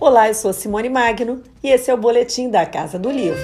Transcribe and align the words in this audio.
Olá, 0.00 0.30
eu 0.30 0.34
sou 0.34 0.50
Simone 0.54 0.88
Magno 0.88 1.42
e 1.62 1.68
esse 1.68 1.90
é 1.90 1.94
o 1.94 1.96
boletim 1.98 2.48
da 2.48 2.64
Casa 2.64 2.98
do 2.98 3.10
Livro. 3.10 3.36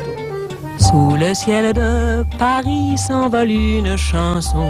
Sous 0.79 1.14
le 1.14 1.34
ciel 1.34 1.75
de 1.75 2.25
Paris 2.38 2.97
s'envole 2.97 3.50
une 3.50 3.94
chanson. 3.99 4.67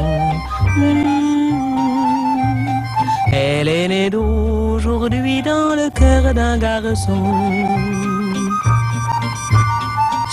Elle 3.32 3.68
est 3.68 3.86
née 3.86 4.10
d'aujourd'hui 4.10 5.42
dans 5.42 5.76
le 5.76 5.88
cœur 5.90 6.34
d'un 6.34 6.58
garçon. 6.58 7.22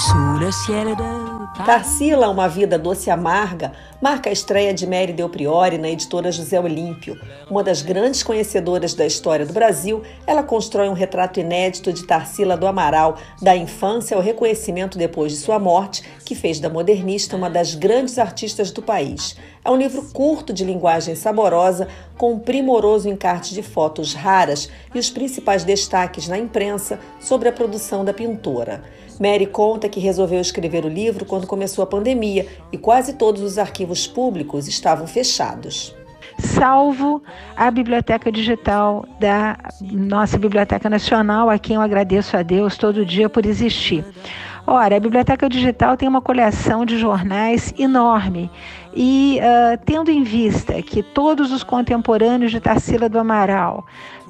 Sous 0.08 0.40
le 0.40 0.52
ciel 0.52 0.96
de 0.96 1.23
Tarsila, 1.54 2.30
Uma 2.30 2.50
Vida 2.50 2.80
Doce 2.80 3.10
e 3.10 3.12
Amarga, 3.12 3.72
marca 4.02 4.30
a 4.30 4.34
estreia 4.34 4.74
de 4.74 4.88
Mary 4.88 5.14
Del 5.14 5.30
Priori 5.30 5.78
na 5.78 5.88
editora 5.88 6.32
José 6.32 6.60
Olímpio. 6.60 7.18
Uma 7.50 7.64
das 7.64 7.84
grandes 7.84 8.24
conhecedoras 8.24 8.96
da 8.96 9.06
história 9.06 9.46
do 9.46 9.54
Brasil, 9.54 10.02
ela 10.26 10.42
constrói 10.42 10.90
um 10.90 10.94
retrato 10.94 11.40
inédito 11.40 11.94
de 11.94 12.06
Tarsila 12.06 12.58
do 12.58 12.66
Amaral, 12.66 13.18
da 13.42 13.56
infância 13.56 14.18
ao 14.18 14.24
reconhecimento 14.24 14.98
depois 14.98 15.32
de 15.32 15.38
sua 15.38 15.60
morte, 15.60 16.04
que 16.26 16.34
fez 16.34 16.60
da 16.60 16.70
modernista 16.70 17.38
uma 17.38 17.50
das 17.50 17.76
grandes 17.76 18.18
artistas 18.18 18.72
do 18.72 18.82
país. 18.82 19.38
É 19.66 19.70
um 19.72 19.78
livro 19.78 20.02
curto 20.12 20.52
de 20.52 20.66
linguagem 20.66 21.16
saborosa, 21.16 21.88
com 22.18 22.34
um 22.34 22.40
primoroso 22.40 23.08
encarte 23.08 23.54
de 23.54 23.64
fotos 23.64 24.14
raras 24.14 24.70
e 24.94 25.00
os 25.00 25.10
principais 25.10 25.64
destaques 25.64 26.28
na 26.28 26.38
imprensa 26.38 27.00
sobre 27.20 27.48
a 27.48 27.54
produção 27.54 28.04
da 28.04 28.14
pintora. 28.14 28.84
Mary 29.20 29.46
conta 29.46 29.88
que 29.88 30.00
resolveu 30.00 30.42
escrever 30.42 30.84
o 30.84 30.90
livro 30.90 31.24
quando 31.24 31.48
começou 31.48 31.84
a 31.84 31.88
pandemia 31.88 32.46
e 32.72 32.78
quase 32.78 33.14
todos 33.14 33.42
os 33.42 33.58
arquivos 33.58 34.06
públicos 34.06 34.68
estavam 34.68 35.08
fechados 35.08 35.96
salvo 36.40 37.22
a 37.56 37.70
biblioteca 37.70 38.32
digital 38.32 39.06
da 39.20 39.58
nossa 39.82 40.38
Biblioteca 40.38 40.90
Nacional, 40.90 41.50
a 41.50 41.58
quem 41.58 41.76
eu 41.76 41.82
agradeço 41.82 42.36
a 42.36 42.42
Deus 42.42 42.78
todo 42.78 43.06
dia 43.06 43.30
por 43.30 43.46
existir. 43.46 44.04
Ora, 44.66 44.96
a 44.96 45.00
Biblioteca 45.00 45.50
Digital 45.50 45.98
tem 45.98 46.08
uma 46.08 46.22
coleção 46.22 46.86
de 46.86 46.98
jornais 46.98 47.74
enorme 47.78 48.50
e 48.96 49.40
uh, 49.40 49.78
tendo 49.86 50.12
em 50.12 50.24
vista 50.24 50.82
que 50.82 51.02
todos 51.02 51.52
os 51.52 51.64
contemporâneos 51.64 52.52
de 52.52 52.60
Tarsila 52.60 53.10
do 53.10 53.20
Amaral, 53.20 53.86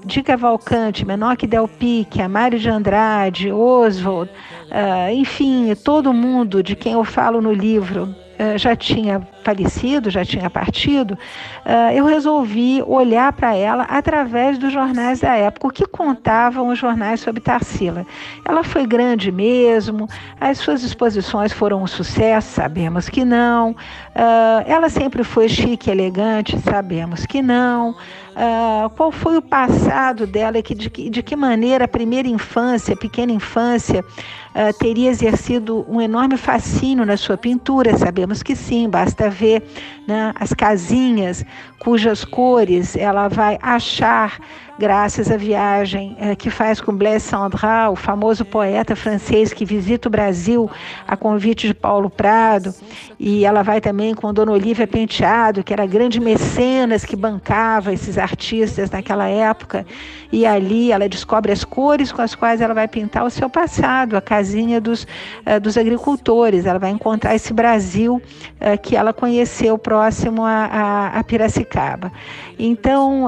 de 0.05 0.22
Cavalcante, 0.22 1.05
Menoque 1.05 1.47
Del 1.47 1.67
Pique, 1.67 2.22
Amário 2.22 2.59
de 2.59 2.70
Andrade, 2.70 3.52
Oswald, 3.52 4.30
uh, 4.31 5.11
enfim, 5.11 5.73
todo 5.75 6.14
mundo 6.14 6.61
de 6.61 6.75
quem 6.75 6.94
eu 6.94 7.03
falo 7.03 7.42
no 7.42 7.53
livro 7.53 8.03
uh, 8.39 8.58
já 8.58 8.75
tinha 8.75 9.28
falecido, 9.44 10.09
já 10.09 10.23
tinha 10.23 10.49
partido, 10.49 11.11
uh, 11.11 11.91
eu 11.94 12.05
resolvi 12.05 12.81
olhar 12.86 13.31
para 13.33 13.55
ela 13.55 13.83
através 13.83 14.58
dos 14.58 14.72
jornais 14.72 15.19
da 15.19 15.36
época, 15.36 15.67
o 15.67 15.72
que 15.72 15.86
contavam 15.86 16.69
os 16.69 16.80
jornais 16.80 17.19
sobre 17.19 17.41
Tarsila. 17.41 18.05
Ela 18.45 18.64
foi 18.64 18.88
grande 18.88 19.31
mesmo, 19.31 20.08
as 20.39 20.58
suas 20.58 20.83
exposições 20.83 21.52
foram 21.52 21.83
um 21.83 21.88
sucesso, 21.88 22.53
sabemos 22.53 23.09
que 23.09 23.25
não. 23.25 23.71
Uh, 23.71 24.64
ela 24.66 24.89
sempre 24.89 25.23
foi 25.23 25.49
chique, 25.49 25.89
elegante, 25.89 26.58
sabemos 26.59 27.25
que 27.25 27.41
não. 27.41 27.95
Uh, 28.33 28.89
qual 28.95 29.11
foi 29.11 29.38
o 29.38 29.41
passado 29.41 30.25
dela, 30.25 30.59
que, 30.61 30.73
de, 30.73 30.89
de 30.89 31.21
que 31.21 31.36
maneira 31.36 31.86
a 31.86 31.88
primeira 31.88 32.27
infância, 32.27 32.95
a 32.95 32.97
pequena 32.97 33.31
infância, 33.31 34.03
uh, 34.03 34.77
teria 34.80 35.09
exercido 35.09 35.86
um 35.88 36.02
enorme 36.02 36.36
fascínio 36.36 37.05
na 37.05 37.16
sua 37.16 37.38
pintura? 37.38 37.95
Sabemos 37.95 38.41
que 38.41 38.55
sim, 38.55 38.89
basta 38.89 39.30
ver 39.34 39.62
né, 40.08 40.31
as 40.36 40.53
casinhas 40.53 41.45
cujas 41.80 42.23
cores 42.23 42.95
ela 42.95 43.28
vai 43.28 43.59
achar 43.62 44.39
graças 44.77 45.31
à 45.31 45.38
viagem 45.38 46.16
eh, 46.19 46.35
que 46.35 46.49
faz 46.49 46.81
com 46.81 46.95
Blaise 46.95 47.25
Sandra, 47.25 47.89
o 47.91 47.95
famoso 47.95 48.43
poeta 48.43 48.95
francês 48.95 49.53
que 49.53 49.65
visita 49.65 50.07
o 50.07 50.11
Brasil 50.11 50.69
a 51.07 51.15
convite 51.15 51.67
de 51.67 51.73
Paulo 51.73 52.09
Prado, 52.09 52.73
e 53.20 53.45
ela 53.45 53.61
vai 53.61 53.80
também 53.80 54.14
com 54.14 54.33
Dona 54.33 54.52
Olivia 54.52 54.87
Penteado, 54.87 55.64
que 55.64 55.73
era 55.73 55.86
grande 55.86 56.20
mecenas 56.20 57.05
que 57.05 57.15
bancava 57.15 57.93
esses 57.93 58.17
artistas 58.17 58.89
naquela 58.89 59.27
época, 59.27 59.86
e 60.31 60.45
ali 60.45 60.92
ela 60.92 61.08
descobre 61.08 61.52
as 61.52 61.64
cores 61.64 62.11
com 62.11 62.21
as 62.21 62.33
quais 62.33 62.59
ela 62.59 62.73
vai 62.73 62.87
pintar 62.87 63.23
o 63.23 63.30
seu 63.30 63.49
passado, 63.49 64.17
a 64.17 64.21
casinha 64.21 64.81
dos, 64.81 65.03
uh, 65.03 65.59
dos 65.61 65.77
agricultores, 65.77 66.65
ela 66.65 66.80
vai 66.80 66.89
encontrar 66.89 67.36
esse 67.36 67.53
Brasil 67.53 68.15
uh, 68.15 68.81
que 68.81 68.95
ela 68.95 69.14
conheceu 69.14 69.77
próximo 69.77 70.43
a, 70.43 70.65
a, 70.65 71.19
a 71.19 71.23
Piracicaba. 71.23 72.11
Então, 72.58 73.27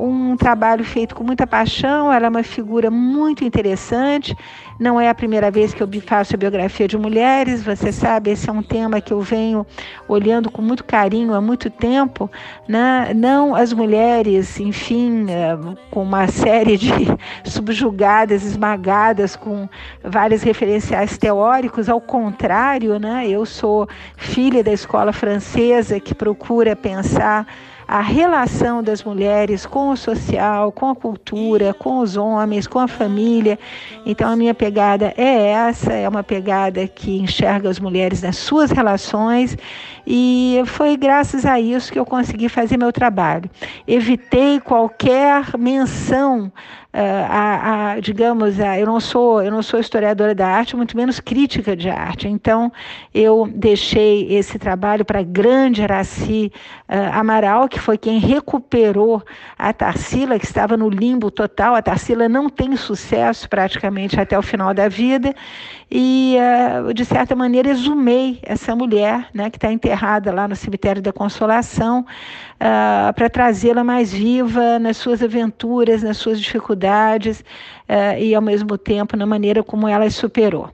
um 0.00 0.36
trabalho 0.36 0.73
feito 0.82 1.14
com 1.14 1.22
muita 1.22 1.46
paixão, 1.46 2.12
ela 2.12 2.26
é 2.26 2.28
uma 2.28 2.42
figura 2.42 2.90
muito 2.90 3.44
interessante. 3.44 4.36
Não 4.78 5.00
é 5.00 5.08
a 5.08 5.14
primeira 5.14 5.50
vez 5.50 5.72
que 5.72 5.82
eu 5.82 5.88
faço 6.04 6.34
a 6.34 6.38
biografia 6.38 6.88
de 6.88 6.98
mulheres, 6.98 7.62
você 7.62 7.92
sabe, 7.92 8.30
esse 8.30 8.50
é 8.50 8.52
um 8.52 8.62
tema 8.62 9.00
que 9.00 9.12
eu 9.12 9.20
venho 9.20 9.64
olhando 10.08 10.50
com 10.50 10.60
muito 10.60 10.82
carinho 10.82 11.32
há 11.34 11.40
muito 11.40 11.70
tempo. 11.70 12.28
Né? 12.66 13.12
Não 13.14 13.54
as 13.54 13.72
mulheres, 13.72 14.58
enfim, 14.58 15.24
uh, 15.24 15.76
com 15.90 16.02
uma 16.02 16.26
série 16.26 16.76
de 16.76 16.90
subjugadas, 17.44 18.44
esmagadas, 18.44 19.36
com 19.36 19.68
vários 20.02 20.42
referenciais 20.42 21.16
teóricos, 21.16 21.88
ao 21.88 22.00
contrário, 22.00 22.98
né? 22.98 23.28
eu 23.28 23.46
sou 23.46 23.88
filha 24.16 24.64
da 24.64 24.72
escola 24.72 25.12
francesa 25.12 26.00
que 26.00 26.14
procura 26.14 26.74
pensar 26.74 27.46
a 27.86 28.00
relação 28.00 28.82
das 28.82 29.04
mulheres 29.04 29.66
com 29.66 29.90
o 29.90 29.96
social, 29.96 30.72
com 30.72 30.90
a 30.90 30.94
cultura, 30.94 31.74
com 31.74 31.98
os 31.98 32.16
homens, 32.16 32.66
com 32.66 32.78
a 32.78 32.88
família. 32.88 33.58
Então 34.06 34.30
a 34.30 34.36
minha 34.36 34.54
pegada 34.54 35.12
é 35.16 35.50
essa, 35.50 35.92
é 35.92 36.08
uma 36.08 36.22
pegada 36.22 36.86
que 36.86 37.18
enxerga 37.18 37.68
as 37.68 37.78
mulheres 37.78 38.22
nas 38.22 38.36
suas 38.36 38.70
relações 38.70 39.56
e 40.06 40.62
foi 40.66 40.96
graças 40.96 41.46
a 41.46 41.60
isso 41.60 41.92
que 41.92 41.98
eu 41.98 42.04
consegui 42.04 42.48
fazer 42.48 42.76
meu 42.76 42.92
trabalho. 42.92 43.50
Evitei 43.86 44.60
qualquer 44.60 45.56
menção 45.58 46.52
Uh, 46.94 47.26
a, 47.28 47.94
a, 47.94 48.00
digamos, 48.00 48.60
a, 48.60 48.78
eu 48.78 48.86
não 48.86 49.00
sou 49.00 49.42
eu 49.42 49.50
não 49.50 49.62
sou 49.64 49.80
historiadora 49.80 50.32
da 50.32 50.46
arte, 50.46 50.76
muito 50.76 50.96
menos 50.96 51.18
crítica 51.18 51.74
de 51.74 51.90
arte. 51.90 52.28
Então, 52.28 52.72
eu 53.12 53.50
deixei 53.52 54.32
esse 54.32 54.60
trabalho 54.60 55.04
para 55.04 55.18
a 55.18 55.24
grande 55.24 55.82
Araci 55.82 56.52
uh, 56.88 57.18
Amaral, 57.18 57.68
que 57.68 57.80
foi 57.80 57.98
quem 57.98 58.20
recuperou 58.20 59.20
a 59.58 59.72
Tarsila, 59.72 60.38
que 60.38 60.44
estava 60.44 60.76
no 60.76 60.88
limbo 60.88 61.32
total. 61.32 61.74
A 61.74 61.82
Tarsila 61.82 62.28
não 62.28 62.48
tem 62.48 62.76
sucesso 62.76 63.48
praticamente 63.48 64.20
até 64.20 64.38
o 64.38 64.42
final 64.42 64.72
da 64.72 64.86
vida. 64.86 65.34
E, 65.90 66.36
uh, 66.38 66.94
de 66.94 67.04
certa 67.04 67.34
maneira, 67.34 67.70
exumei 67.70 68.38
essa 68.40 68.76
mulher, 68.76 69.26
né, 69.34 69.50
que 69.50 69.56
está 69.56 69.72
enterrada 69.94 70.32
lá 70.32 70.48
no 70.48 70.56
cemitério 70.56 71.00
da 71.00 71.12
Consolação, 71.12 72.04
para 73.14 73.30
trazê-la 73.30 73.84
mais 73.84 74.12
viva 74.12 74.78
nas 74.78 74.96
suas 74.96 75.22
aventuras, 75.22 76.02
nas 76.02 76.16
suas 76.16 76.40
dificuldades 76.40 77.40
uh, 77.40 78.18
e, 78.18 78.34
ao 78.34 78.42
mesmo 78.42 78.76
tempo, 78.76 79.16
na 79.16 79.26
maneira 79.26 79.62
como 79.62 79.86
ela 79.86 80.04
as 80.04 80.14
superou. 80.14 80.70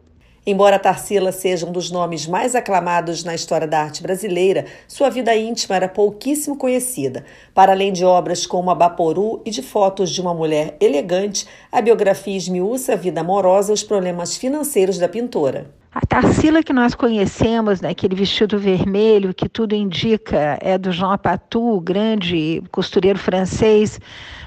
Embora 0.47 0.79
Tarsila 0.79 1.33
seja 1.33 1.67
um 1.67 1.73
dos 1.73 1.91
nomes 1.91 2.27
mais 2.27 2.55
aclamados 2.55 3.23
na 3.23 3.35
história 3.35 3.69
da 3.69 3.83
arte 3.83 4.03
brasileira, 4.03 4.65
sua 4.89 5.11
vida 5.11 5.37
íntima 5.37 5.77
era 5.77 5.87
pouquíssimo 5.89 6.57
conhecida. 6.57 7.25
Para 7.55 7.73
além 7.73 7.93
de 7.93 8.05
obras 8.05 8.47
como 8.47 8.71
Abaporu 8.71 9.43
e 9.45 9.51
de 9.51 9.63
fotos 9.63 10.11
de 10.11 10.21
uma 10.21 10.33
mulher 10.33 10.77
elegante, 10.81 11.47
a 11.71 11.83
biografia 11.83 12.37
esmiuça 12.37 12.95
a 12.95 12.97
vida 12.97 13.21
amorosa 13.21 13.71
e 13.71 13.75
os 13.75 13.83
problemas 13.83 14.37
financeiros 14.37 14.99
da 14.99 15.09
pintora. 15.09 15.80
A 15.93 16.07
Tarsila 16.07 16.63
que 16.63 16.73
nós 16.73 16.95
conhecemos, 16.95 17.81
né, 17.81 17.89
aquele 17.89 18.15
vestido 18.15 18.57
vermelho 18.57 19.35
que 19.35 19.49
tudo 19.49 19.75
indica 19.75 20.57
é 20.61 20.79
do 20.79 20.93
Jean 20.93 21.19
Patou, 21.19 21.81
grande 21.81 22.63
costureiro 22.71 23.19
francês, 23.19 23.99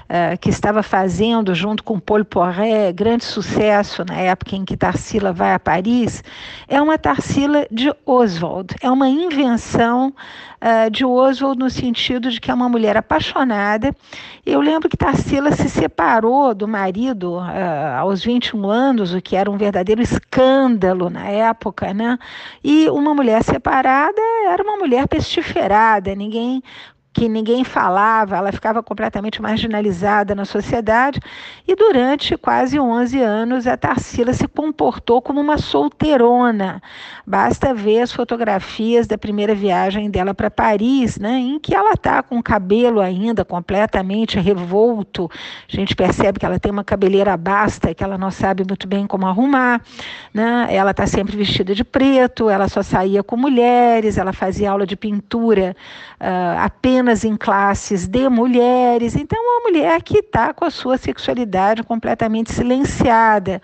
uh, 0.04 0.38
que 0.38 0.50
estava 0.50 0.82
fazendo 0.82 1.54
junto 1.54 1.82
com 1.82 1.98
Paul 1.98 2.24
Poiret 2.24 2.92
grande 2.92 3.24
sucesso 3.24 4.04
na 4.04 4.16
época 4.16 4.56
em 4.56 4.64
que 4.64 4.76
Tarsila 4.76 5.32
vai 5.32 5.54
a 5.54 5.58
Paris, 5.58 6.22
é 6.68 6.80
uma 6.80 6.98
Tarsila 6.98 7.66
de 7.70 7.92
Oswald, 8.06 8.74
é 8.80 8.90
uma 8.90 9.08
invenção 9.08 10.14
uh, 10.64 10.90
de 10.90 11.04
Oswald 11.04 11.58
no 11.58 11.70
sentido 11.70 12.30
de 12.30 12.40
que 12.40 12.50
é 12.50 12.54
uma 12.54 12.68
mulher 12.68 12.96
apaixonada. 12.96 13.94
Eu 14.44 14.60
lembro 14.60 14.88
que 14.88 14.96
Tarsila 14.96 15.52
se 15.52 15.68
separou 15.68 16.54
do 16.54 16.68
marido 16.68 17.36
uh, 17.36 17.98
aos 17.98 18.24
21 18.24 18.68
anos, 18.68 19.14
o 19.14 19.20
que 19.20 19.36
era 19.36 19.50
um 19.50 19.56
verdadeiro 19.56 20.02
escândalo 20.02 21.10
na 21.10 21.26
época, 21.28 21.92
né? 21.94 22.18
E 22.62 22.88
uma 22.90 23.14
mulher 23.14 23.42
separada 23.42 24.20
era 24.46 24.62
uma 24.62 24.76
mulher 24.76 25.08
pestiferada, 25.08 26.14
ninguém 26.14 26.62
que 27.14 27.28
ninguém 27.28 27.62
falava, 27.62 28.36
ela 28.36 28.50
ficava 28.50 28.82
completamente 28.82 29.40
marginalizada 29.40 30.34
na 30.34 30.44
sociedade. 30.44 31.20
E 31.66 31.76
durante 31.76 32.36
quase 32.36 32.78
11 32.78 33.20
anos, 33.20 33.66
a 33.68 33.76
Tarsila 33.76 34.32
se 34.32 34.48
comportou 34.48 35.22
como 35.22 35.40
uma 35.40 35.56
solteirona. 35.56 36.82
Basta 37.24 37.72
ver 37.72 38.00
as 38.00 38.12
fotografias 38.12 39.06
da 39.06 39.16
primeira 39.16 39.54
viagem 39.54 40.10
dela 40.10 40.34
para 40.34 40.50
Paris, 40.50 41.16
né, 41.16 41.38
em 41.38 41.60
que 41.60 41.72
ela 41.72 41.92
está 41.92 42.20
com 42.20 42.38
o 42.38 42.42
cabelo 42.42 43.00
ainda 43.00 43.44
completamente 43.44 44.40
revolto. 44.40 45.30
A 45.72 45.76
gente 45.76 45.94
percebe 45.94 46.40
que 46.40 46.44
ela 46.44 46.58
tem 46.58 46.72
uma 46.72 46.82
cabeleira 46.82 47.36
basta, 47.36 47.94
que 47.94 48.02
ela 48.02 48.18
não 48.18 48.32
sabe 48.32 48.64
muito 48.66 48.88
bem 48.88 49.06
como 49.06 49.24
arrumar. 49.24 49.80
Né? 50.32 50.66
Ela 50.70 50.90
está 50.90 51.06
sempre 51.06 51.36
vestida 51.36 51.76
de 51.76 51.84
preto, 51.84 52.50
ela 52.50 52.66
só 52.66 52.82
saía 52.82 53.22
com 53.22 53.36
mulheres, 53.36 54.18
ela 54.18 54.32
fazia 54.32 54.72
aula 54.72 54.84
de 54.84 54.96
pintura 54.96 55.76
uh, 56.20 56.58
apenas 56.58 57.03
em 57.24 57.36
classes 57.36 58.06
de 58.06 58.28
mulheres. 58.28 59.14
Então, 59.16 59.38
é 59.38 59.42
uma 59.42 59.68
mulher 59.68 60.02
que 60.02 60.18
está 60.18 60.54
com 60.54 60.64
a 60.64 60.70
sua 60.70 60.96
sexualidade 60.96 61.82
completamente 61.82 62.52
silenciada. 62.52 63.60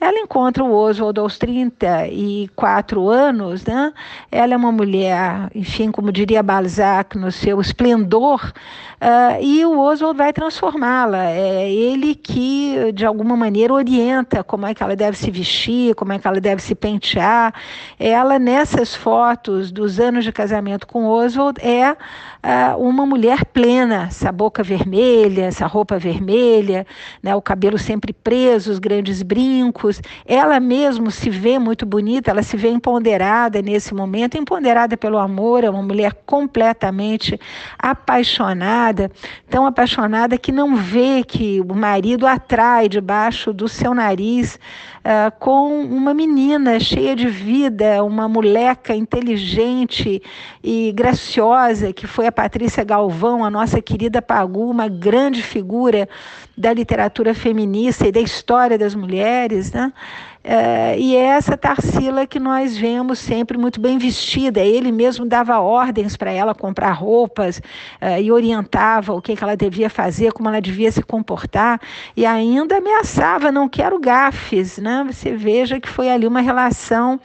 Ela 0.00 0.18
encontra 0.18 0.64
o 0.64 0.72
Oswald 0.72 1.20
aos 1.20 1.38
34 1.38 3.08
anos, 3.08 3.64
né? 3.64 3.92
ela 4.32 4.54
é 4.54 4.56
uma 4.56 4.72
mulher, 4.72 5.50
enfim, 5.54 5.90
como 5.90 6.10
diria 6.10 6.42
Balzac, 6.42 7.16
no 7.16 7.30
seu 7.30 7.60
esplendor, 7.60 8.52
uh, 9.00 9.42
e 9.42 9.64
o 9.64 9.78
Oswald 9.78 10.16
vai 10.16 10.32
transformá-la. 10.32 11.30
É 11.30 11.70
ele 11.70 12.14
que, 12.14 12.92
de 12.92 13.04
alguma 13.04 13.36
maneira, 13.36 13.72
orienta 13.72 14.42
como 14.42 14.66
é 14.66 14.74
que 14.74 14.82
ela 14.82 14.96
deve 14.96 15.16
se 15.16 15.30
vestir, 15.30 15.94
como 15.94 16.12
é 16.12 16.18
que 16.18 16.26
ela 16.26 16.40
deve 16.40 16.62
se 16.62 16.74
pentear. 16.74 17.54
Ela, 17.98 18.38
nessas 18.38 18.94
fotos 18.94 19.70
dos 19.70 20.00
anos 20.00 20.24
de 20.24 20.32
casamento 20.32 20.86
com 20.86 21.06
Oswald, 21.06 21.60
é 21.60 21.96
uh, 22.44 22.78
uma 22.78 23.06
mulher 23.06 23.44
plena, 23.44 24.06
essa 24.08 24.32
boca 24.32 24.62
vermelha, 24.62 25.44
essa 25.44 25.66
roupa 25.66 25.98
vermelha, 25.98 26.86
né, 27.22 27.34
o 27.34 27.42
cabelo 27.42 27.78
sempre 27.78 28.12
preso, 28.12 28.70
os 28.70 28.78
grandes 28.78 29.22
brincos. 29.22 30.00
Ela 30.26 30.58
mesmo 30.58 31.10
se 31.10 31.30
vê 31.30 31.58
muito 31.58 31.84
bonita, 31.84 32.30
ela 32.30 32.42
se 32.42 32.56
vê 32.56 32.70
empoderada 32.70 33.62
nesse 33.62 33.94
momento, 33.94 34.36
empoderada 34.36 34.96
pelo 34.96 35.18
amor, 35.18 35.64
é 35.64 35.70
uma 35.70 35.82
mulher 35.82 36.12
completamente 36.26 37.38
apaixonada, 37.78 39.10
tão 39.48 39.66
apaixonada 39.66 40.38
que 40.38 40.52
não 40.52 40.76
vê 40.76 41.22
que 41.22 41.60
o 41.60 41.74
marido 41.74 42.26
atrai 42.26 42.88
debaixo 42.88 43.52
do 43.52 43.68
seu 43.68 43.94
nariz 43.94 44.58
uh, 45.00 45.30
com 45.38 45.82
uma 45.82 46.14
menina 46.14 46.78
cheia 46.78 47.14
de 47.14 47.28
vida, 47.28 48.02
uma 48.04 48.28
moleca 48.28 48.94
inteligente 48.94 50.22
e 50.62 50.92
graciosa, 50.92 51.92
que 51.92 52.06
foi 52.06 52.26
Patrícia 52.32 52.84
Galvão, 52.84 53.44
a 53.44 53.50
nossa 53.50 53.80
querida 53.80 54.20
Pagu, 54.20 54.70
uma 54.70 54.88
grande 54.88 55.42
figura 55.42 56.08
da 56.56 56.72
literatura 56.72 57.34
feminista 57.34 58.06
e 58.06 58.12
da 58.12 58.20
história 58.20 58.76
das 58.78 58.94
mulheres, 58.94 59.72
né? 59.72 59.92
Uh, 60.42 60.96
e 60.96 61.16
é 61.16 61.26
essa 61.26 61.54
Tarsila 61.54 62.26
que 62.26 62.40
nós 62.40 62.74
vemos 62.74 63.18
sempre 63.18 63.58
muito 63.58 63.78
bem 63.78 63.98
vestida. 63.98 64.60
Ele 64.60 64.90
mesmo 64.90 65.26
dava 65.26 65.58
ordens 65.58 66.16
para 66.16 66.32
ela 66.32 66.54
comprar 66.54 66.92
roupas 66.92 67.58
uh, 67.58 68.18
e 68.20 68.32
orientava 68.32 69.12
o 69.12 69.20
que, 69.20 69.36
que 69.36 69.44
ela 69.44 69.54
devia 69.54 69.90
fazer, 69.90 70.32
como 70.32 70.48
ela 70.48 70.60
devia 70.60 70.90
se 70.90 71.02
comportar, 71.02 71.78
e 72.16 72.24
ainda 72.24 72.78
ameaçava: 72.78 73.52
não 73.52 73.68
quero 73.68 74.00
gafes. 74.00 74.78
Né? 74.78 75.04
Você 75.12 75.36
veja 75.36 75.78
que 75.78 75.88
foi 75.88 76.10
ali 76.10 76.26
uma 76.26 76.40
relação 76.40 77.20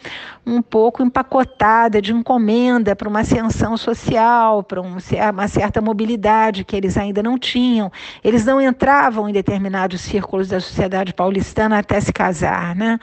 um 0.45 0.61
pouco 0.61 1.01
empacotada 1.01 2.00
de 2.00 2.13
encomenda 2.13 2.95
para 2.95 3.09
uma 3.09 3.21
ascensão 3.21 3.75
social, 3.75 4.61
para 4.61 4.79
um, 4.79 4.97
uma 5.33 5.47
certa 5.47 5.81
mobilidade 5.81 6.63
que 6.63 6.75
eles 6.75 6.97
ainda 6.97 7.23
não 7.23 7.38
tinham. 7.38 7.91
Eles 8.23 8.45
não 8.45 8.61
entravam 8.61 9.27
em 9.27 9.33
determinados 9.33 10.01
círculos 10.01 10.50
da 10.50 10.59
sociedade 10.59 11.13
paulistana 11.13 11.79
até 11.79 12.00
se 12.00 12.13
casar. 12.13 12.75
Né? 12.75 13.00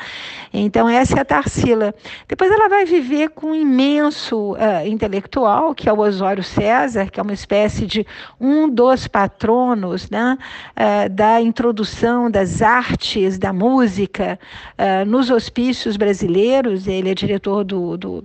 Então, 0.52 0.88
essa 0.88 1.16
é 1.16 1.20
a 1.20 1.24
Tarsila. 1.24 1.94
Depois 2.28 2.50
ela 2.50 2.68
vai 2.68 2.84
viver 2.84 3.30
com 3.30 3.48
um 3.48 3.54
imenso 3.54 4.52
uh, 4.52 4.86
intelectual, 4.86 5.74
que 5.74 5.88
é 5.88 5.92
o 5.92 5.98
Osório 5.98 6.42
César, 6.42 7.10
que 7.10 7.18
é 7.18 7.22
uma 7.22 7.32
espécie 7.32 7.86
de 7.86 8.06
um 8.38 8.68
dos 8.68 9.08
patronos 9.08 10.10
né, 10.10 10.36
uh, 10.76 11.08
da 11.08 11.40
introdução 11.40 12.30
das 12.30 12.60
artes, 12.60 13.38
da 13.38 13.52
música 13.52 14.38
uh, 14.78 15.08
nos 15.08 15.30
hospícios 15.30 15.96
brasileiros. 15.96 16.86
Ele 16.86 17.10
é 17.10 17.14
diretor 17.14 17.64
do, 17.64 17.96
do 17.96 18.24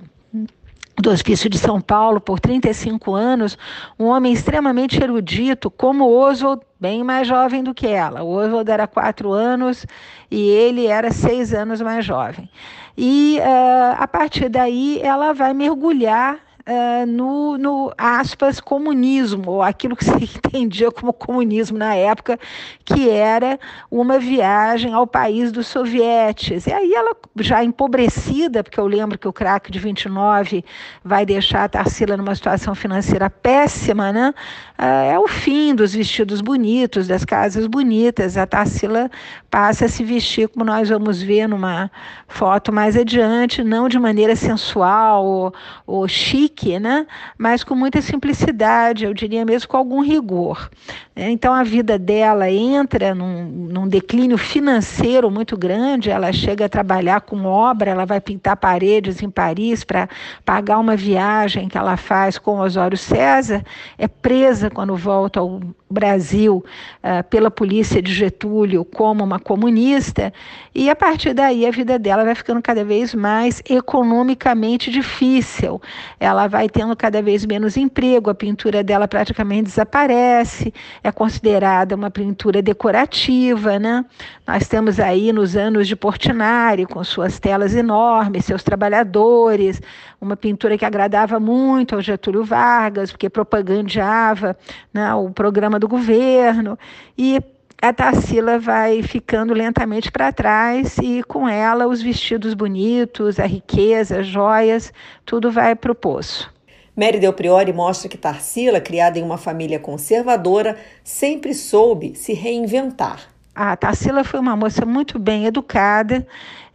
do 1.00 1.12
Hospício 1.12 1.50
de 1.50 1.60
São 1.60 1.80
Paulo 1.80 2.20
por 2.20 2.40
35 2.40 3.14
anos, 3.14 3.58
um 4.00 4.06
homem 4.06 4.34
extremamente 4.34 5.02
erudito, 5.02 5.70
como 5.70 6.12
Oswald, 6.12 6.64
bem 6.80 7.04
mais 7.04 7.28
jovem 7.28 7.64
do 7.64 7.74
que 7.74 7.88
ela. 7.88 8.24
O 8.24 8.30
Oswald 8.32 8.70
era 8.70 8.88
quatro 8.88 9.32
anos 9.32 9.86
e 10.32 10.50
ele 10.50 10.88
era 10.88 11.12
seis 11.12 11.54
anos 11.54 11.82
mais 11.82 12.04
jovem. 12.04 12.50
E 12.98 13.38
uh, 13.40 13.96
a 14.02 14.08
partir 14.08 14.50
daí 14.50 15.00
ela 15.04 15.34
vai 15.34 15.54
mergulhar 15.54 16.40
uh, 16.68 17.06
no, 17.06 17.58
no, 17.58 17.94
aspas, 17.98 18.60
comunismo, 18.60 19.52
ou 19.52 19.64
aquilo 19.64 19.96
que 19.96 20.04
se 20.06 20.12
entendia 20.12 20.92
como 20.92 21.14
comunismo 21.14 21.78
na 21.78 21.96
época, 21.96 22.38
que 22.84 23.10
era 23.10 23.58
uma 23.90 24.20
viagem 24.20 24.94
ao 24.94 25.08
país 25.08 25.52
dos 25.52 25.68
sovietes. 25.68 26.68
E 26.68 26.74
aí 26.74 26.94
ela, 26.94 27.16
já 27.40 27.64
empobrecida, 27.64 28.64
porque 28.64 28.80
eu 28.80 28.88
lembro 28.88 29.18
que 29.18 29.28
o 29.28 29.34
craque 29.34 29.72
de 29.72 29.80
29 29.80 30.64
vai 31.04 31.26
deixar 31.26 31.64
a 31.64 31.70
Tarsila 31.70 32.18
numa 32.18 32.36
situação 32.36 32.76
financeira 32.76 33.30
péssima, 33.30 34.12
né? 34.12 34.34
Uh, 34.78 35.14
é 35.14 35.20
o 35.20 35.28
fim 35.28 35.74
dos 35.74 35.94
vestidos 35.94 36.42
bonitos, 36.42 37.08
das 37.08 37.24
casas 37.24 37.66
bonitas. 37.66 38.38
A 38.38 38.46
Tarsila 38.46 39.10
passa 39.50 39.86
a 39.86 39.90
se 39.90 40.04
vestir 40.04 40.50
como 40.50 40.66
nós 40.66 40.90
vamos 40.90 41.22
ver 41.22 41.48
numa 41.48 41.90
foto 42.28 42.72
mais 42.72 42.96
adiante, 42.98 43.64
não 43.64 43.88
de 43.88 43.98
maneira 43.98 44.36
sensual 44.36 45.26
ou, 45.26 45.54
ou 45.86 46.08
chique, 46.08 46.57
né? 46.80 47.06
mas 47.38 47.64
com 47.64 47.76
muita 47.76 48.02
simplicidade, 48.02 49.06
eu 49.06 49.14
diria 49.14 49.46
mesmo 49.46 49.70
com 49.70 49.78
algum 49.78 50.02
rigor. 50.02 50.70
Então 51.16 51.54
a 51.54 51.64
vida 51.64 51.98
dela 51.98 52.50
entra 52.50 53.14
num, 53.14 53.46
num 53.46 53.88
declínio 53.88 54.38
financeiro 54.38 55.30
muito 55.30 55.56
grande, 55.56 56.10
ela 56.10 56.32
chega 56.32 56.66
a 56.66 56.70
trabalhar 56.70 57.22
com 57.22 57.46
obra, 57.46 57.92
ela 57.92 58.06
vai 58.06 58.20
pintar 58.20 58.58
paredes 58.58 59.22
em 59.22 59.30
Paris 59.30 59.84
para 59.84 60.10
pagar 60.44 60.80
uma 60.80 60.96
viagem 60.96 61.68
que 61.68 61.78
ela 61.78 61.96
faz 61.98 62.38
com 62.38 62.60
Osório 62.60 62.98
César, 62.98 63.64
é 63.98 64.08
presa 64.08 64.70
quando 64.70 64.96
volta 64.96 65.40
ao 65.40 65.62
Brasil 65.90 66.64
uh, 67.04 67.24
pela 67.30 67.50
polícia 67.50 68.02
de 68.02 68.14
Getúlio 68.14 68.84
como 68.84 69.24
uma 69.24 69.40
comunista, 69.40 70.34
e 70.76 70.90
a 70.90 70.96
partir 70.96 71.34
daí 71.34 71.66
a 71.66 71.72
vida 71.72 71.98
dela 71.98 72.24
vai 72.24 72.36
ficando 72.36 72.62
cada 72.62 72.84
vez 72.84 73.16
mais 73.16 73.62
economicamente 73.68 74.92
difícil. 74.92 75.82
Ela 76.20 76.48
vai 76.48 76.70
tendo 76.70 76.96
cada 76.96 77.22
vez 77.22 77.46
menos 77.46 77.78
emprego, 77.78 78.30
a 78.30 78.36
pintura 78.36 78.84
dela 78.84 79.08
praticamente 79.08 79.64
desaparece, 79.64 80.74
é 81.04 81.12
considerada 81.12 81.96
uma 81.96 82.12
pintura 82.12 82.62
decorativa, 82.62 83.80
né? 83.80 84.06
Nós 84.46 84.68
temos 84.68 85.00
aí 85.00 85.34
nos 85.34 85.56
anos 85.56 85.88
de 85.88 85.96
Portinari, 85.96 86.86
com 86.86 87.04
suas 87.04 87.40
telas 87.40 87.76
enormes, 87.76 88.46
seus 88.46 88.64
trabalhadores, 88.64 89.82
uma 90.20 90.36
pintura 90.36 90.78
que 90.78 90.86
agradava 90.86 91.40
muito 91.40 91.96
ao 91.96 92.02
Getúlio 92.02 92.44
Vargas, 92.44 93.12
porque 93.12 93.30
propagandeava 93.30 94.58
né, 94.94 95.14
o 95.14 95.30
programa 95.30 95.77
do 95.80 95.88
governo, 95.88 96.78
e 97.18 97.42
a 97.80 97.94
Tarsila 97.94 98.58
vai 98.58 99.04
ficando 99.04 99.54
lentamente 99.54 100.12
para 100.12 100.32
trás 100.32 100.98
e 100.98 101.22
com 101.24 101.48
ela 101.48 101.88
os 101.88 102.02
vestidos 102.02 102.56
bonitos, 102.56 103.40
a 103.40 103.46
riqueza, 103.46 104.20
as 104.22 104.28
joias, 104.28 104.92
tudo 105.24 105.52
vai 105.52 105.76
para 105.76 105.92
o 105.92 105.96
poço. 105.96 106.52
Mary 106.96 107.20
Del 107.20 107.34
Priori 107.34 107.72
mostra 107.72 108.10
que 108.10 108.18
Tarsila, 108.18 108.82
criada 108.82 109.20
em 109.20 109.24
uma 109.24 109.38
família 109.38 109.78
conservadora, 109.78 110.76
sempre 111.04 111.54
soube 111.54 112.16
se 112.16 112.34
reinventar. 112.34 113.30
A 113.54 113.76
Tarsila 113.76 114.24
foi 114.24 114.40
uma 114.40 114.56
moça 114.56 114.84
muito 114.84 115.20
bem 115.20 115.46
educada, 115.46 116.26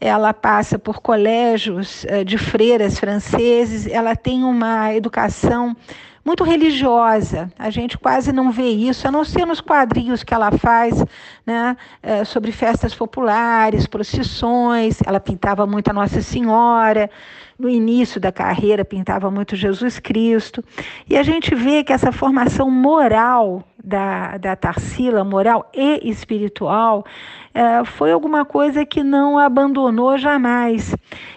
ela 0.00 0.32
passa 0.32 0.78
por 0.78 1.00
colégios 1.00 2.04
eh, 2.06 2.22
de 2.22 2.38
freiras 2.38 2.98
franceses, 2.98 3.88
ela 3.88 4.14
tem 4.14 4.44
uma 4.44 4.94
educação 4.94 5.76
muito 6.24 6.44
religiosa. 6.44 7.52
A 7.58 7.70
gente 7.70 7.98
quase 7.98 8.32
não 8.32 8.50
vê 8.50 8.68
isso, 8.68 9.06
a 9.06 9.10
não 9.10 9.24
ser 9.24 9.44
nos 9.46 9.60
quadrinhos 9.60 10.22
que 10.22 10.32
ela 10.32 10.50
faz 10.52 11.04
né, 11.44 11.76
eh, 12.02 12.24
sobre 12.24 12.52
festas 12.52 12.94
populares, 12.94 13.86
procissões. 13.86 14.98
Ela 15.04 15.18
pintava 15.18 15.66
muito 15.66 15.88
a 15.88 15.92
Nossa 15.92 16.22
Senhora. 16.22 17.10
No 17.58 17.68
início 17.68 18.20
da 18.20 18.32
carreira, 18.32 18.84
pintava 18.84 19.30
muito 19.30 19.54
Jesus 19.54 19.98
Cristo. 19.98 20.64
E 21.08 21.16
a 21.16 21.22
gente 21.22 21.54
vê 21.54 21.84
que 21.84 21.92
essa 21.92 22.10
formação 22.10 22.70
moral 22.70 23.62
da, 23.82 24.36
da 24.38 24.54
Tarsila, 24.56 25.24
moral 25.24 25.70
e 25.74 26.08
espiritual, 26.08 27.04
é, 27.54 27.84
foi 27.84 28.10
alguma 28.10 28.46
coisa 28.46 28.86
que 28.86 29.02
não 29.02 29.38
abandonou 29.38 30.16
jamais 30.16 30.94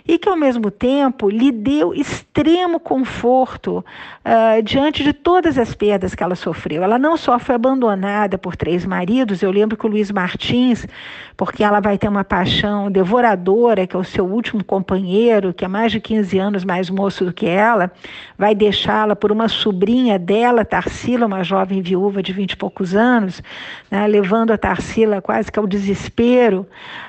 e 0.08 0.18
que, 0.18 0.30
ao 0.30 0.38
mesmo 0.38 0.72
tempo, 0.72 1.30
lhe 1.30 1.52
deu 1.52 1.94
extremo 1.94 2.80
conforto 2.80 3.84
uh, 4.24 4.62
diante 4.64 5.04
de 5.04 5.12
todas 5.12 5.58
as 5.58 5.74
perdas 5.74 6.14
que 6.14 6.24
ela 6.24 6.36
sofreu. 6.36 6.84
Ela 6.84 7.00
não 7.00 7.18
só 7.18 7.38
foi 7.40 7.56
abandonada 7.56 8.38
por 8.38 8.56
três 8.56 8.86
maridos, 8.86 9.42
eu 9.42 9.52
lembro 9.52 9.76
que 9.76 9.86
o 9.86 9.90
Luiz 9.90 10.12
Martins, 10.12 10.88
porque 11.36 11.64
ela 11.64 11.80
vai 11.80 11.98
ter 11.98 12.08
uma 12.08 12.24
paixão 12.24 12.90
devoradora, 12.90 13.88
que 13.88 13.96
é 13.96 14.00
o 14.00 14.04
seu 14.04 14.26
último 14.26 14.64
companheiro, 14.64 15.54
que 15.54 15.66
é 15.66 15.68
mais 15.68 15.92
de 15.92 16.00
15 16.00 16.38
anos 16.38 16.64
mais 16.64 16.90
moço 16.90 17.26
do 17.26 17.34
que 17.34 17.48
ela, 17.48 17.92
vai 18.38 18.54
deixá-la 18.54 19.16
por 19.16 19.32
uma 19.32 19.50
sobrinha 19.50 20.20
dela, 20.20 20.64
Tarsila, 20.64 21.26
uma 21.26 21.44
jovem 21.44 21.82
viúva 21.82 22.22
de 22.22 22.32
20 22.36 22.52
e 22.52 22.58
poucos 22.58 22.94
anos, 22.94 23.42
né, 23.90 24.06
levando 24.08 24.52
a 24.52 24.58
Tarsila 24.58 25.22
quase 25.22 25.52
que 25.52 25.58
ao 25.58 25.66
desespero. 25.66 26.68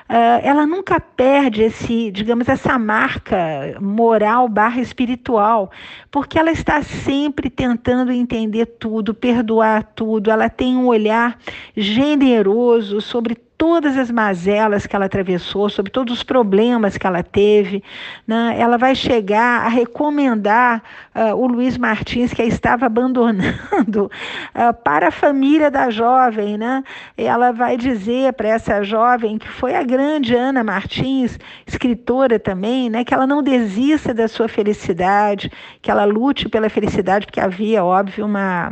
Uh, 0.09 0.39
ela 0.41 0.65
nunca 0.65 0.99
perde 0.99 1.63
esse, 1.63 2.09
digamos, 2.11 2.47
essa 2.47 2.79
marca 2.79 3.37
moral 3.79 4.47
barra 4.47 4.81
espiritual, 4.81 5.69
porque 6.09 6.39
ela 6.39 6.51
está 6.51 6.81
sempre 6.81 7.49
tentando 7.49 8.11
entender 8.11 8.65
tudo, 8.65 9.13
perdoar 9.13 9.83
tudo, 9.95 10.31
ela 10.31 10.49
tem 10.49 10.75
um 10.75 10.87
olhar 10.87 11.37
generoso 11.75 13.01
sobre 13.01 13.46
todas 13.57 13.97
as 13.97 14.11
mazelas 14.11 14.85
que 14.85 14.95
ela 14.95 15.05
atravessou, 15.05 15.69
sobre 15.69 15.91
todos 15.91 16.13
os 16.13 16.23
problemas 16.23 16.97
que 16.97 17.07
ela 17.07 17.23
teve. 17.23 17.83
Né? 18.25 18.55
Ela 18.57 18.77
vai 18.77 18.93
chegar 18.93 19.65
a 19.65 19.67
recomendar 19.67 20.83
uh, 21.15 21.35
o 21.35 21.47
Luiz 21.47 21.77
Martins, 21.77 22.33
que 22.33 22.41
a 22.41 22.45
estava 22.45 22.85
abandonando, 22.85 24.05
uh, 24.05 24.73
para 24.83 25.07
a 25.07 25.11
família 25.11 25.71
da 25.71 25.89
jovem. 25.89 26.57
Né? 26.57 26.83
Ela 27.17 27.51
vai 27.51 27.77
dizer 27.77 28.33
para 28.33 28.49
essa 28.49 28.83
jovem, 28.83 29.37
que 29.39 29.49
foi 29.49 29.75
a 29.75 29.83
grande 29.83 30.35
Ana 30.35 30.63
Martins, 30.63 31.39
escritora 31.65 32.37
também, 32.39 32.89
né? 32.89 33.03
que 33.03 33.13
ela 33.13 33.25
não 33.25 33.41
desista 33.41 34.13
da 34.13 34.27
sua 34.27 34.47
felicidade, 34.47 35.51
que 35.81 35.89
ela 35.89 36.05
lute 36.05 36.47
pela 36.47 36.69
felicidade, 36.69 37.25
porque 37.25 37.39
havia, 37.39 37.83
óbvio, 37.83 38.25
uma 38.25 38.71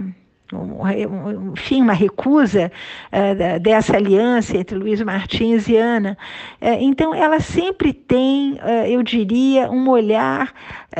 enfim, 1.53 1.81
uma 1.81 1.93
recusa 1.93 2.71
uh, 3.11 3.59
dessa 3.59 3.95
aliança 3.95 4.55
entre 4.55 4.77
Luiz 4.77 5.01
Martins 5.01 5.67
e 5.67 5.75
Ana. 5.75 6.15
Uh, 6.61 6.77
então, 6.81 7.15
ela 7.15 7.39
sempre 7.39 7.91
tem, 7.91 8.53
uh, 8.53 8.85
eu 8.87 9.01
diria, 9.01 9.71
um 9.71 9.89
olhar 9.89 10.53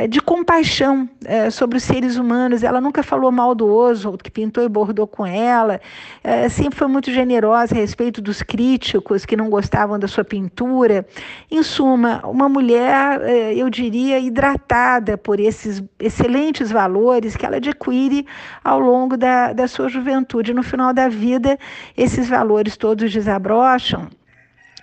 de 0.10 0.20
compaixão 0.20 1.08
sobre 1.54 1.78
os 1.78 1.84
seres 1.84 2.18
humanos. 2.18 2.64
Ela 2.64 2.82
nunca 2.82 3.02
falou 3.02 3.32
mal 3.32 3.56
do 3.56 3.74
Oswald, 3.74 4.22
que 4.22 4.30
pintou 4.30 4.62
e 4.62 4.68
bordou 4.68 5.08
com 5.08 5.26
ela, 5.26 5.80
sempre 6.50 6.78
foi 6.78 6.88
muito 6.88 7.10
generosa 7.14 7.74
a 7.74 7.78
respeito 7.78 8.22
dos 8.22 8.44
críticos 8.44 9.26
que 9.26 9.38
não 9.38 9.50
gostavam 9.50 9.98
da 9.98 10.06
sua 10.06 10.26
pintura. 10.26 11.08
Em 11.50 11.64
suma, 11.64 12.20
uma 12.26 12.50
mulher, 12.50 13.22
eu 13.56 13.70
diria, 13.70 14.20
hidratada 14.20 15.18
por 15.18 15.40
esses 15.40 15.82
excelentes 15.98 16.70
valores 16.70 17.38
que 17.38 17.46
ela 17.46 17.56
adquire 17.56 18.28
ao 18.66 18.82
longo 18.82 19.16
da 19.16 19.35
da, 19.54 19.68
sua 19.68 19.88
juventude. 19.90 20.54
No 20.54 20.64
final 20.64 20.94
da 20.94 21.08
vida, 21.08 21.58
esses 21.96 22.28
valores 22.28 22.78
todos 22.78 23.12
desabrocham 23.12 24.10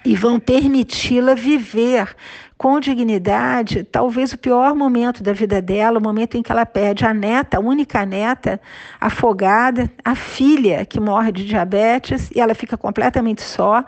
e 0.04 0.16
vão 0.16 0.38
permiti-la 0.38 1.34
viver 1.34 2.14
com 2.62 2.78
dignidade, 2.78 3.82
talvez 3.82 4.32
o 4.32 4.38
pior 4.38 4.72
momento 4.72 5.20
da 5.20 5.32
vida 5.32 5.60
dela, 5.60 5.98
o 5.98 6.00
momento 6.00 6.36
em 6.36 6.44
que 6.44 6.52
ela 6.52 6.64
perde 6.64 7.04
a 7.04 7.12
neta, 7.12 7.56
a 7.56 7.60
única 7.60 8.06
neta, 8.06 8.60
afogada, 9.00 9.90
a 10.04 10.14
filha 10.14 10.86
que 10.86 11.00
morre 11.00 11.32
de 11.32 11.44
diabetes 11.44 12.30
e 12.32 12.40
ela 12.40 12.54
fica 12.54 12.76
completamente 12.76 13.42
só, 13.42 13.84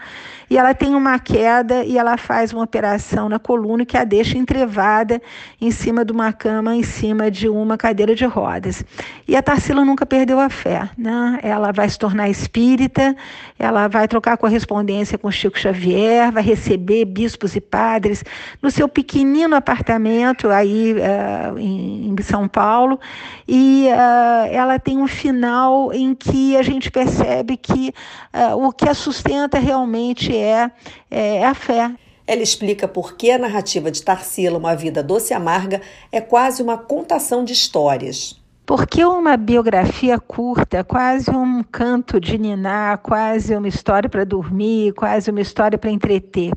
e 0.50 0.58
ela 0.58 0.74
tem 0.74 0.94
uma 0.94 1.18
queda 1.20 1.84
e 1.84 1.96
ela 1.96 2.16
faz 2.16 2.52
uma 2.52 2.64
operação 2.64 3.28
na 3.28 3.38
coluna 3.38 3.86
que 3.86 3.96
a 3.96 4.02
deixa 4.04 4.36
entrevada 4.36 5.22
em 5.60 5.70
cima 5.70 6.04
de 6.04 6.12
uma 6.12 6.32
cama, 6.32 6.74
em 6.74 6.82
cima 6.82 7.30
de 7.30 7.48
uma 7.48 7.78
cadeira 7.78 8.14
de 8.14 8.24
rodas. 8.24 8.84
E 9.26 9.36
a 9.36 9.42
Tarsila 9.42 9.84
nunca 9.84 10.04
perdeu 10.04 10.40
a 10.40 10.50
fé, 10.50 10.90
né? 10.98 11.38
Ela 11.42 11.72
vai 11.72 11.88
se 11.88 11.98
tornar 11.98 12.28
espírita, 12.28 13.16
ela 13.56 13.88
vai 13.88 14.06
trocar 14.08 14.36
correspondência 14.36 15.16
com 15.16 15.30
Chico 15.30 15.58
Xavier, 15.58 16.30
vai 16.32 16.42
receber 16.42 17.04
bispos 17.04 17.54
e 17.56 17.60
padres 17.60 18.24
no 18.64 18.70
seu 18.70 18.88
pequenino 18.88 19.54
apartamento 19.54 20.48
aí 20.48 20.94
uh, 20.94 21.58
em, 21.58 22.08
em, 22.08 22.22
São 22.22 22.48
Paulo 22.48 22.98
e 23.46 23.86
uh, 23.88 24.48
ela 24.50 24.78
tem 24.78 24.96
um 24.96 25.06
final 25.06 25.92
em 25.92 26.14
que 26.14 26.56
a 26.56 26.62
gente 26.62 26.90
percebe 26.90 27.58
que 27.58 27.92
uh, 28.32 28.56
o 28.66 28.72
que 28.72 28.88
a 28.88 28.94
sustenta 28.94 29.58
realmente 29.58 30.34
é, 30.34 30.70
é, 31.10 31.36
é 31.36 31.46
a 31.46 31.52
fé. 31.52 31.92
Ela 32.26 32.40
explica 32.40 32.88
por 32.88 33.18
que 33.18 33.30
a 33.30 33.38
narrativa 33.38 33.90
de 33.90 34.02
Tarsila, 34.02 34.56
Uma 34.56 34.74
Vida 34.74 35.02
Doce 35.02 35.34
e 35.34 35.36
Amarga, 35.36 35.82
é 36.10 36.22
quase 36.22 36.62
uma 36.62 36.78
contação 36.78 37.44
de 37.44 37.52
histórias. 37.52 38.42
Porque 38.64 39.04
uma 39.04 39.36
biografia 39.36 40.18
curta, 40.18 40.82
quase 40.82 41.30
um 41.30 41.62
canto 41.62 42.18
de 42.18 42.38
ninar, 42.38 42.96
quase 42.96 43.54
uma 43.54 43.68
história 43.68 44.08
para 44.08 44.24
dormir, 44.24 44.94
quase 44.94 45.30
uma 45.30 45.42
história 45.42 45.76
para 45.76 45.90
entreter. 45.90 46.50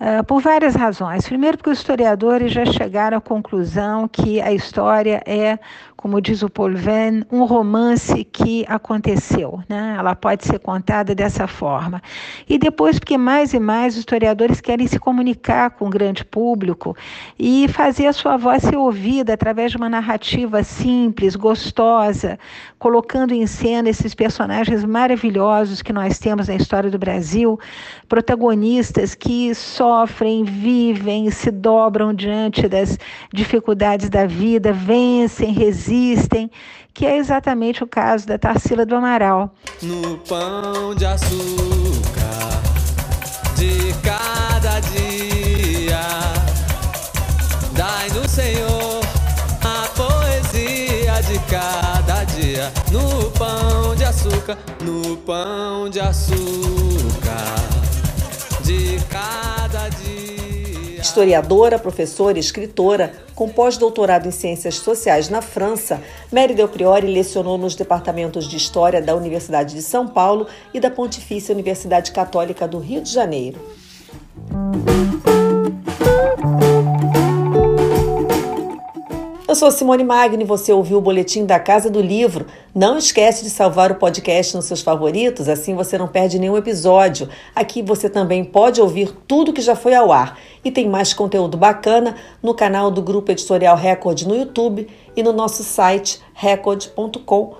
Uh, 0.00 0.22
por 0.24 0.40
várias 0.40 0.76
razões. 0.76 1.26
Primeiro, 1.26 1.56
porque 1.56 1.70
os 1.70 1.78
historiadores 1.78 2.52
já 2.52 2.64
chegaram 2.64 3.18
à 3.18 3.20
conclusão 3.20 4.06
que 4.06 4.40
a 4.40 4.52
história 4.52 5.20
é 5.26 5.58
como 5.98 6.20
diz 6.20 6.44
o 6.44 6.48
Paul 6.48 6.74
Venn, 6.74 7.24
um 7.30 7.44
romance 7.44 8.22
que 8.22 8.64
aconteceu. 8.68 9.60
Né? 9.68 9.96
Ela 9.98 10.14
pode 10.14 10.44
ser 10.44 10.60
contada 10.60 11.12
dessa 11.12 11.48
forma. 11.48 12.00
E 12.48 12.56
depois, 12.56 13.00
porque 13.00 13.18
mais 13.18 13.52
e 13.52 13.58
mais 13.58 13.96
historiadores 13.96 14.60
querem 14.60 14.86
se 14.86 14.96
comunicar 15.00 15.70
com 15.70 15.88
o 15.88 15.90
grande 15.90 16.24
público 16.24 16.96
e 17.36 17.66
fazer 17.66 18.06
a 18.06 18.12
sua 18.12 18.36
voz 18.36 18.62
ser 18.62 18.76
ouvida 18.76 19.34
através 19.34 19.72
de 19.72 19.76
uma 19.76 19.88
narrativa 19.88 20.62
simples, 20.62 21.34
gostosa, 21.34 22.38
colocando 22.78 23.34
em 23.34 23.44
cena 23.48 23.88
esses 23.88 24.14
personagens 24.14 24.84
maravilhosos 24.84 25.82
que 25.82 25.92
nós 25.92 26.16
temos 26.20 26.46
na 26.46 26.54
história 26.54 26.92
do 26.92 26.98
Brasil, 26.98 27.58
protagonistas 28.08 29.16
que 29.16 29.52
sofrem, 29.52 30.44
vivem, 30.44 31.28
se 31.32 31.50
dobram 31.50 32.14
diante 32.14 32.68
das 32.68 32.96
dificuldades 33.32 34.08
da 34.08 34.26
vida, 34.26 34.72
vencem, 34.72 35.52
resistem 35.52 35.87
existem, 35.88 36.50
que 36.92 37.06
é 37.06 37.16
exatamente 37.16 37.82
o 37.82 37.86
caso 37.86 38.26
da 38.26 38.38
Tarsila 38.38 38.84
do 38.84 38.94
Amaral. 38.94 39.54
No 39.82 40.18
pão 40.18 40.94
de 40.94 41.06
açúcar 41.06 42.62
de 43.56 43.94
cada 44.02 44.80
dia, 44.80 46.00
dai 47.72 48.08
no 48.10 48.28
Senhor 48.28 49.00
a 49.64 49.88
poesia 49.96 51.22
de 51.22 51.38
cada 51.50 52.24
dia. 52.24 52.72
No 52.92 53.30
pão 53.32 53.94
de 53.96 54.04
açúcar, 54.04 54.58
no 54.82 55.16
pão 55.18 55.88
de 55.88 56.00
açúcar 56.00 57.54
de 58.62 58.98
cada 59.10 59.88
dia 59.88 60.47
historiadora, 61.00 61.78
professora 61.78 62.36
e 62.36 62.40
escritora, 62.40 63.12
com 63.34 63.48
pós-doutorado 63.48 64.26
em 64.26 64.30
Ciências 64.30 64.76
Sociais 64.76 65.28
na 65.28 65.40
França, 65.40 66.02
Mary 66.32 66.54
Del 66.54 66.68
Priori 66.68 67.06
lecionou 67.06 67.56
nos 67.56 67.74
departamentos 67.74 68.48
de 68.48 68.56
História 68.56 69.00
da 69.00 69.14
Universidade 69.14 69.74
de 69.74 69.82
São 69.82 70.08
Paulo 70.08 70.46
e 70.72 70.80
da 70.80 70.90
Pontifícia 70.90 71.54
Universidade 71.54 72.12
Católica 72.12 72.66
do 72.66 72.78
Rio 72.78 73.00
de 73.00 73.12
Janeiro. 73.12 73.58
Eu 79.48 79.54
sou 79.54 79.70
Simone 79.70 80.04
Magni, 80.04 80.44
você 80.44 80.74
ouviu 80.74 80.98
o 80.98 81.00
boletim 81.00 81.46
da 81.46 81.58
Casa 81.58 81.88
do 81.88 82.02
Livro. 82.02 82.44
Não 82.74 82.98
esquece 82.98 83.42
de 83.42 83.48
salvar 83.48 83.90
o 83.90 83.94
podcast 83.94 84.54
nos 84.54 84.66
seus 84.66 84.82
favoritos, 84.82 85.48
assim 85.48 85.74
você 85.74 85.96
não 85.96 86.06
perde 86.06 86.38
nenhum 86.38 86.54
episódio. 86.54 87.30
Aqui 87.56 87.80
você 87.80 88.10
também 88.10 88.44
pode 88.44 88.78
ouvir 88.78 89.10
tudo 89.26 89.54
que 89.54 89.62
já 89.62 89.74
foi 89.74 89.94
ao 89.94 90.12
ar. 90.12 90.38
E 90.62 90.70
tem 90.70 90.86
mais 90.86 91.14
conteúdo 91.14 91.56
bacana 91.56 92.14
no 92.42 92.52
canal 92.52 92.90
do 92.90 93.00
Grupo 93.00 93.32
Editorial 93.32 93.74
Record 93.74 94.20
no 94.24 94.36
YouTube 94.36 94.86
e 95.16 95.22
no 95.22 95.32
nosso 95.32 95.64
site 95.64 96.20
record.com.br. 96.34 97.56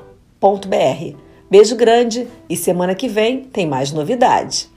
Beijo 1.50 1.75
grande 1.75 2.28
e 2.50 2.54
semana 2.54 2.95
que 2.95 3.09
vem 3.09 3.45
tem 3.45 3.66
mais 3.66 3.92
novidade. 3.92 4.68